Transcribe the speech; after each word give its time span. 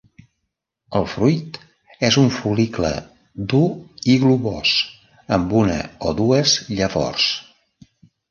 El 0.99 1.03
fruit 1.09 1.59
és 2.07 2.15
un 2.21 2.29
fol·licle 2.37 2.89
dur 3.53 3.61
i 4.13 4.15
globós 4.23 4.71
amb 5.39 5.55
una 5.61 5.77
o 6.07 6.15
dues 6.23 6.57
llavors. 6.79 7.29